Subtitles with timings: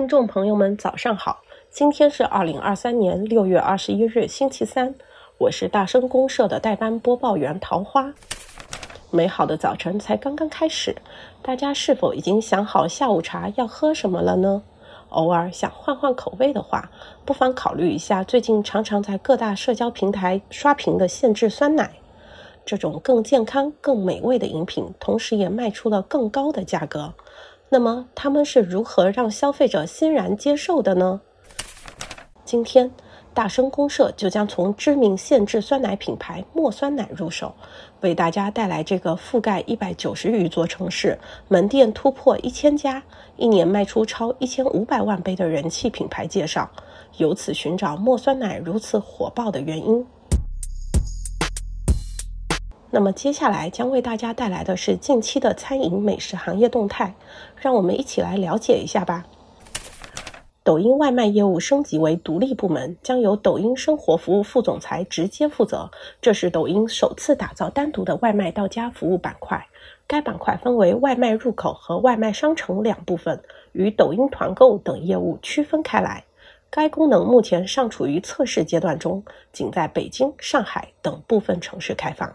[0.00, 1.42] 听众朋友们，早上好！
[1.70, 4.94] 今天是二零二三年六月二十一日，星期三。
[5.36, 8.14] 我是大声公社的代班播报员桃花。
[9.10, 10.96] 美好的早晨才刚刚开始，
[11.42, 14.62] 大家是否已经想好下午茶要喝什么了呢？
[15.10, 16.90] 偶尔想换换口味的话，
[17.26, 21.90] 不妨考虑一下最近常常在各大社交平台刷屏的限制酸奶。
[22.64, 27.12] 这种更健康、更美味的饮品，同时也卖出了更高的价格。
[27.72, 31.20] 那么他们是如何让消费者欣然接受的呢？
[32.44, 32.90] 今天
[33.32, 37.54] 大生公社就将从知名限制酸奶品牌墨酸奶入手，
[38.00, 43.00] 为大家带来这个覆盖一百九十余座城市、门店突破一千家、
[43.36, 46.68] 一年卖出超一千五百万杯的人气品牌介绍，
[47.18, 50.04] 由此寻找墨酸奶如此火爆的原因。
[52.92, 57.14] 那么接下来将为大家带来的是近期的餐饮美食行业动态，
[57.56, 59.24] 让我们一起来了解一下吧。
[60.62, 65.90] 抖音外卖业务升级为独立部门，将由抖音生活服务副总裁直接负责。
[66.20, 69.66] 这是抖音首次打造单独的外卖到家服务板块，
[70.06, 73.40] 该板块分为外卖入口和外卖商城两部分，
[73.72, 76.24] 与抖音团购等业务区分开来。
[76.68, 82.32] 该功能目前尚处于测试阶段中，仅在北京、上海等部分城市开放。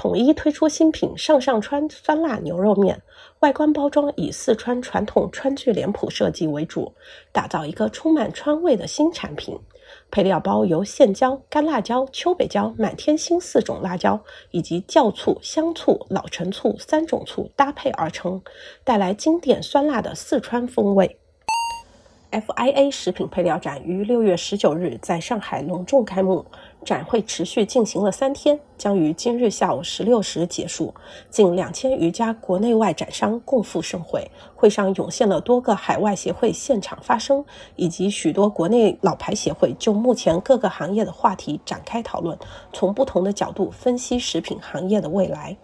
[0.00, 3.02] 统一推出新品上上川酸辣牛肉面，
[3.40, 6.94] 外观包装以四川传统川剧脸谱设计为主，
[7.32, 9.58] 打造一个充满川味的新产品。
[10.10, 14.18] 配料包由线椒、干辣椒、秋北椒、满天星四种辣椒
[14.52, 18.40] 以及酵醋、香醋、老陈醋三种醋搭配而成，
[18.82, 21.19] 带来经典酸辣的四川风味。
[22.30, 26.46] FIA 食品配料展于六月十九日在上海隆重开幕。
[26.84, 30.94] 展会持续进行了三天，将于今日下午十六时结束。
[31.28, 37.44] 近两千余家国内外展商共赴盛会，会上涌现了多个海外协会现场发声，
[37.76, 42.38] 以及许多国内老牌协会就目前各个行业的话题展开讨论，
[42.72, 45.56] 从不同的角度分析食品行业的未来。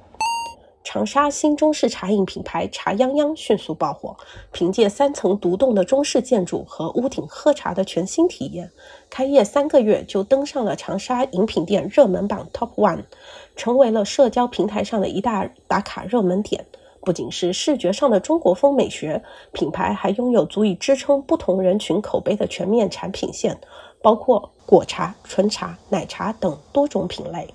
[0.86, 4.16] 长沙新中式茶饮品牌茶泱泱迅速爆火，
[4.52, 8.70] 凭借三层独栋的中式建筑和屋顶喝茶的全新体验，
[9.10, 13.02] 开业三个月就登上了长沙饮品店热门榜 Top One，
[13.56, 16.64] 成为了社交平台上的一大打卡热门点。
[17.00, 19.20] 不仅是视觉上的中国风美学，
[19.52, 23.58] 品牌还拥有足以支撑不同人群口碑的全面产品线，
[24.00, 27.52] 包括果茶、纯茶、奶茶等多种品类。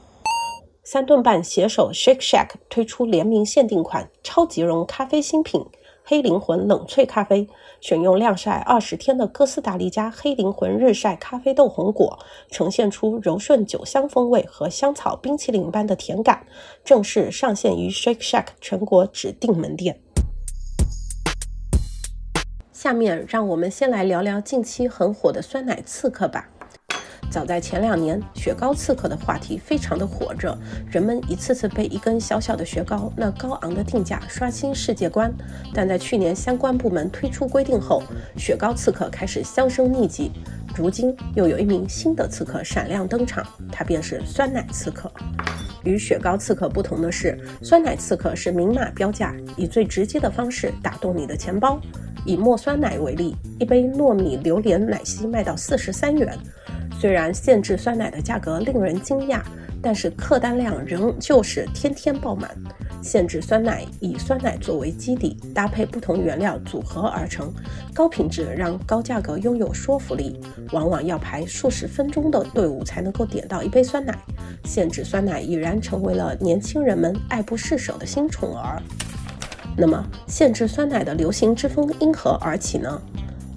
[0.92, 5.66] 三顿半携手 Shake Shack 推出联名限定款超级浓咖啡新品——
[6.04, 7.48] 黑灵魂冷萃咖啡，
[7.80, 12.20] 选用晾晒二十天的哥斯达黎加黑灵魂日晒咖啡豆红果，
[12.50, 16.46] 呈现出柔顺酒香风味和香草冰淇淋般的甜感，
[16.84, 20.02] 正式上线于 Shake Shack 全国指定门店。
[22.74, 26.50] 下面让我们先来聊聊近期很火的酸奶刺客吧。
[27.32, 30.56] 早在前两年，雪糕刺客的话题非常的火热，
[30.92, 35.34] 人们一次次被一根小小的雪糕那高昂的定价刷新世界观。
[35.74, 38.04] 但在去年相关部门推出规定后，
[38.36, 40.30] 雪糕刺客开始销声匿迹。
[40.76, 45.10] 如今又有一名新的刺客闪亮登场，他便是酸奶刺客。
[45.86, 51.80] 与雪糕刺客不同的是，酸奶刺客是明码标价，以最直接的方式打动你的钱包。
[52.26, 56.38] 以墨酸奶为例，一杯糯米榴莲奶昔卖到四十三元。
[57.02, 59.42] 虽然限制酸奶的价格令人惊讶，
[59.82, 62.52] 但是客单量仍旧是天天爆满。
[63.02, 67.52] 限制酸奶以酸奶作为基底，搭配不同原料组合而成，
[67.92, 70.40] 高品质让高价格拥有说服力。
[70.74, 74.16] 往往要排数十分钟的队伍才能够点到一杯酸奶。
[74.66, 78.80] 限制酸奶已然成为了年轻人们爱不释手的新宠儿。
[79.76, 83.02] 那么，限制酸奶的流行之风因何而起呢？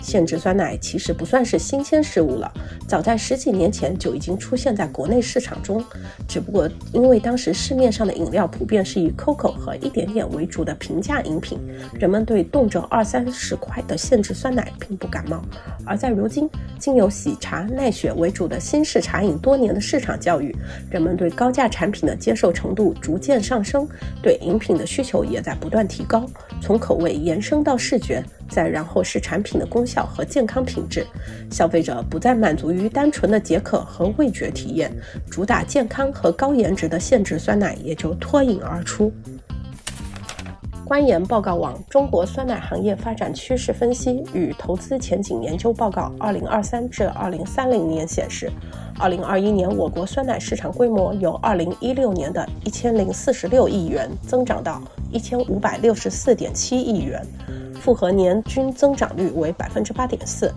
[0.04, 2.52] 限制酸奶其实不算是新鲜事物了，
[2.86, 5.82] 早在十几年前就已经出现在国内市场中。
[6.28, 11.58] 只不过因为当时市面上的饮料普遍是以 COCO 和一点点为主的平价饮品，
[11.98, 15.42] 人们对动辄二三十块的限制酸奶并不感冒。
[15.86, 16.48] 而在如今，
[16.78, 20.54] 经由喜茶、奈雪为主的新式茶饮多年的市场教育，
[20.90, 23.88] 人们对高价产品的接受程度逐渐上升，
[24.22, 26.28] 对饮品的需求也在不断提高。
[26.64, 28.24] 从口味延伸到视觉。
[28.48, 31.04] 再然后是产品的功效和健康品质，
[31.50, 34.90] 消费者不再满足于单纯的解渴和味觉体验，
[35.30, 39.12] 主打健康和高颜值的现制酸奶也就脱颖而出。
[40.84, 48.52] 观研报告网中国酸奶行业发展趋势分析与投资前景研究报告（二零二三至二零三零年）显示，
[48.98, 57.24] 二零二一年我国酸奶市场规模由二零一六年的一千零四十六亿元增长到一千五百六十四点七亿元。
[57.80, 60.52] 复合年均增长率为百分之八点四。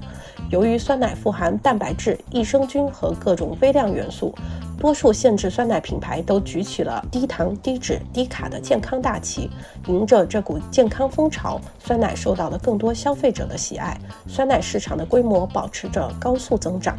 [0.50, 4.34] 由于酸奶富含蛋白质、益生菌和各种微量元素，
[4.80, 9.50] 多数限制酸奶品牌都举起了低糖、低脂、低卡的健康大旗。
[9.88, 16.98] 迎着这股健康风潮，酸奶受到了更多消费者的喜爱，酸奶市场的规模保持着高速增长。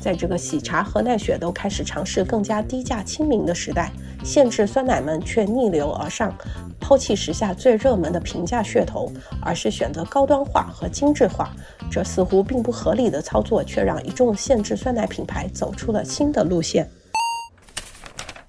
[0.00, 3.92] 在这个喜茶和奈雪都开始尝试更加低价亲民的时代，
[4.24, 6.34] 限制酸奶们却逆流而上，
[6.80, 11.52] 抛弃时下最热门的平价噱头，而是选择高端化和精致化。
[11.90, 16.90] 这似乎并不合理的操作，却让一众限制酸奶品牌走出了新的路线。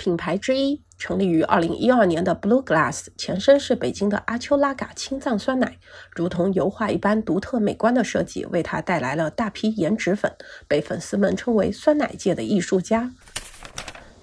[0.03, 0.81] 品牌之一。
[0.97, 5.77] 成立于二零一二年的 Blue Glass，前身是北京的阿丘拉嘎青藏酸奶，
[6.13, 10.29] 如同油画一般独特美观的设计，为它带来了大批颜值粉，
[10.67, 13.11] 被粉丝们称为酸奶界的艺术家。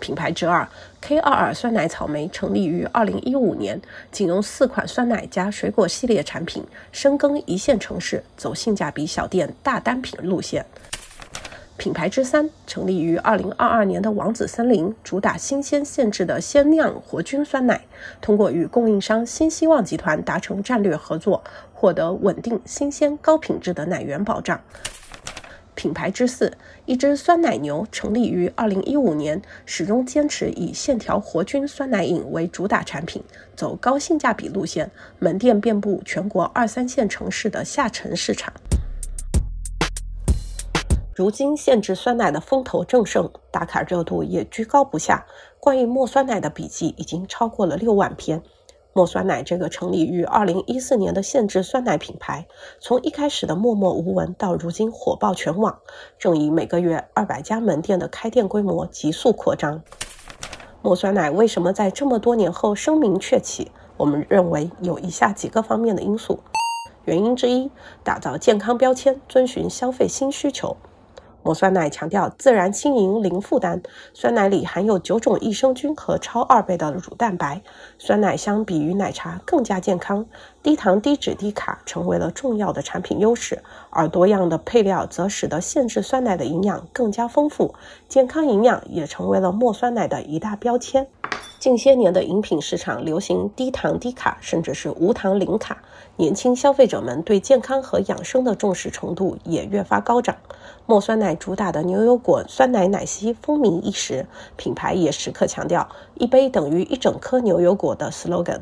[0.00, 0.68] 品牌之二
[1.00, 3.80] K 二二酸奶草莓成立于二零一五年，
[4.12, 6.62] 仅用四款酸奶加水果系列产品，
[6.92, 10.66] 深耕一线城市，走性价比小店大单品路线。
[11.80, 17.80] 品牌之三成立于二零二二年的王子森林，主打新鲜现制的鲜酿活菌酸奶，
[18.20, 21.42] 通过与供应商新希望集团达成战略合作，
[21.72, 24.60] 获得稳定、新鲜、高品质的奶源保障。
[25.74, 26.52] 品牌之四，
[26.84, 33.24] 一只酸奶牛成立于二零一五年，始终坚持以线条活菌酸奶饮为主打产品，
[33.56, 38.52] 走高性价比路线，门店遍布全国二三线城市的下沉市场。
[41.20, 45.26] 如今限制酸奶的风头正盛，打卡热度也居高不下。
[45.60, 48.42] 关于墨酸奶的笔记已经超过了六万篇。
[48.94, 52.46] 墨酸奶这个成立于二零一四年的限制酸奶品牌，
[52.80, 55.80] 从一开始的默默无闻到如今火爆全网，
[56.18, 59.82] 正以每个月二百家门店的开店规模急速扩张。
[60.80, 63.70] 墨酸奶为什么在这么多年后声名鹊起？
[63.98, 66.40] 我们认为有以下几个方面的因素。
[67.04, 67.70] 原因之一，
[68.02, 70.78] 打造健康标签，遵循消费新需求。
[71.42, 73.82] 抹酸奶强调自然、轻盈、零负担。
[74.12, 77.62] 酸奶里含有九种益生菌和超二倍的乳蛋白，
[77.98, 80.26] 酸奶相比于奶茶更加健康。
[80.62, 87.74] 低糖、低脂、低卡成为了重要的产品优势，而多样的配料则使得限制酸奶的营养更加丰富。
[88.08, 91.06] 健康营养也成为了墨酸奶的一大标签。
[91.58, 95.82] 近些年的饮品市场流行低糖、低卡，甚至是无糖、零卡，
[96.16, 100.36] 年轻消费者们对健康和养生的重视程度也越发高涨。
[100.90, 104.26] 墨酸奶主打的牛油果酸奶奶昔风靡一时，
[104.56, 105.88] 品牌也时刻强调
[106.18, 108.58] “一杯等于一整颗牛油果”的 slogan。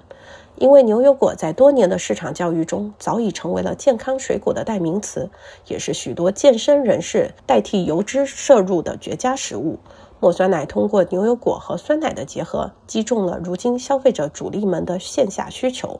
[0.57, 5.31] 因为牛油果在多年的市场教育中早已成为了健康水果的代名词，
[5.69, 9.79] 也是许多健身人士代替油脂摄入的绝佳食物。
[10.21, 15.99] 墨酸奶通过牛油果和酸奶的结合，击中了如今消费者主力们的线下需求。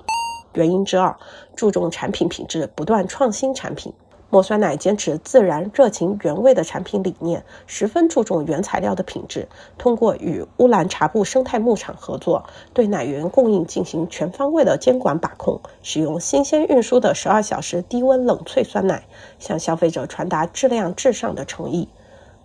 [0.53, 1.17] 原因之二，
[1.57, 3.95] 注重产品品质，不断创新产品。
[4.31, 9.49] 墨酸奶坚持自然、热情、原味的产品理念，十分注重原材料的品质。
[9.79, 12.45] 通过与乌兰察布生态牧场合作，
[12.75, 19.05] 对奶源供应进行全方位的监管把控，使用新鲜运输的十二小时低温冷萃酸奶，
[19.39, 21.89] 向消费者传达质量至上的诚意。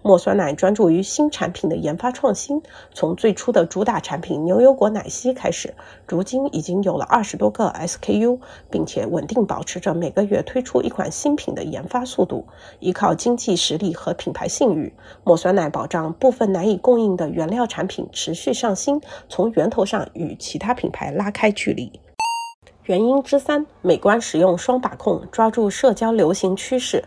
[0.03, 2.61] 墨酸奶专注于新产品的研发创新，
[2.93, 5.73] 从最初的主打产品牛油果奶昔开始，
[6.05, 8.39] 如今已经有了二十多个 SKU，
[8.69, 12.45] 并且稳定保持着每个月推出一款新品的研发速度。
[12.81, 18.99] 依靠经济实力和品牌信誉，墨酸奶保障部分难以供应的原料产品持续上新，
[19.29, 21.89] 从源头上与其他品牌拉开距离。
[22.83, 27.05] 原因之三，美观实用双把控，抓住社交流行趋势。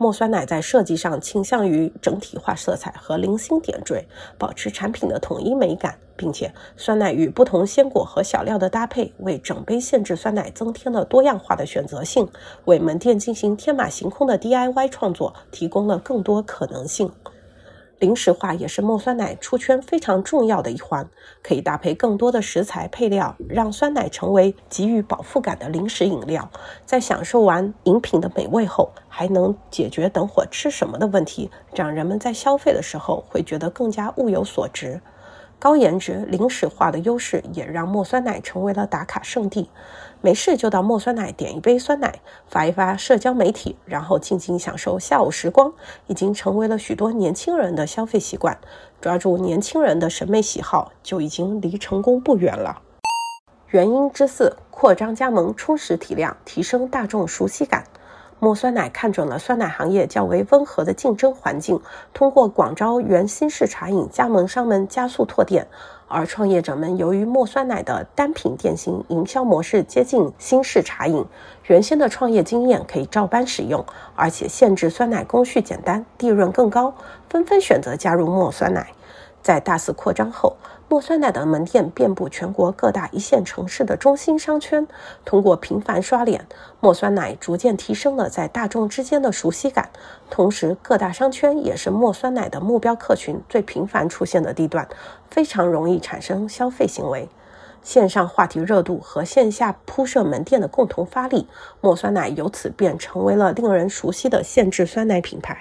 [0.00, 12.26] 墨酸奶在设计上倾向于整体化色彩和零星点缀，保持产品的统一美感，并且酸奶与不同鲜果和小料的搭配，为整杯限制酸奶增添了多样化的选择性，
[12.64, 17.12] 为门店进行天马行空的 DIY 创作提供了更多可能性。
[18.00, 21.06] 零食化也是梦酸奶出圈非常重要的一环，
[21.42, 26.50] 可以搭配更多的食材配料，让酸奶成为给予饱腹感的零食饮料。
[26.86, 35.02] 在享受完饮品的美味后，还能解决等会吃什么的问题，让人们在消费的时候会觉得更加物有所值。
[35.60, 39.68] 高颜值、零食化的优势也让墨酸奶成为了打卡圣地。
[40.22, 45.70] 没事就到墨酸奶点一杯酸奶，发一发社交媒体，然后静静享受下午时光，
[46.06, 48.56] 已经成为了许多年轻人的消费习惯。
[49.02, 52.80] 抓住年轻人的审美喜好，就已经离成功不远了。
[53.68, 57.84] 原因之四：扩张加盟，充实体量，提升大众熟悉感。
[58.42, 61.78] 墨酸奶看准了酸奶行业较为温和的竞争环境，
[62.14, 65.66] 通过广招原新式茶饮加盟商们加速拓店。
[66.08, 71.24] 而创业者们由于墨酸奶的单品店型营销模式接近新式茶饮，
[71.66, 73.84] 原先的创业经验可以照搬使用，
[74.16, 76.94] 而且限制酸奶工序简单，利润更高，
[77.28, 78.90] 纷纷选择加入墨酸奶。
[79.42, 80.56] 在大肆扩张后，
[80.88, 84.86] 墨酸奶的门店遍布全国各大一线城市的中心商圈。
[85.24, 86.46] 通过频繁刷脸，
[86.80, 89.88] 墨酸奶逐渐提升了在大众之间的熟悉感。
[90.28, 94.86] 同时，各大商圈也是墨酸奶的目标客群最频繁出现的地段，
[95.30, 97.28] 非常容易产生消费行为。
[97.82, 101.48] 线上话题热度和线下铺设门店的共同发力，
[101.80, 105.56] 墨酸奶由此便成为了令人熟悉的限制酸奶品牌。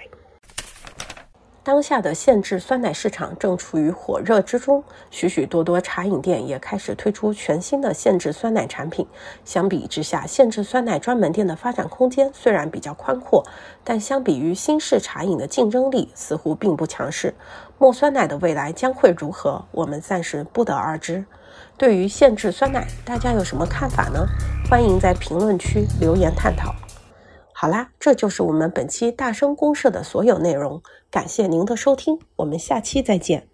[1.69, 9.05] 当下的限制酸奶市场正处于火热之中，许许多多茶饮店也开始推出全新的限制酸奶产品。
[9.45, 13.45] 相比之下，限制酸奶专门店的发展空间虽然比较宽阔，
[13.83, 17.35] 但相比于新式茶饮的竞争力似乎并不强势。
[17.77, 21.23] 墨酸奶的未来将会如何，我们暂时不得而知。
[21.77, 24.25] 对于限制酸奶，大家有什么看法呢？
[24.67, 26.73] 欢迎在评论区留言探讨。
[27.61, 30.81] 好啦，这就是我们本期大声公社的所有内容。
[31.11, 33.49] 感谢您的收听，我们下期再见。